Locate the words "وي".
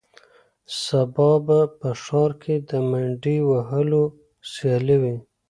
5.01-5.15